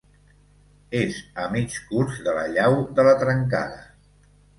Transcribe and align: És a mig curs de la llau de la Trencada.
És 0.99 1.19
a 1.43 1.43
mig 1.51 1.75
curs 1.89 2.15
de 2.29 2.33
la 2.37 2.47
llau 2.55 2.79
de 3.01 3.05
la 3.09 3.13
Trencada. 3.25 3.85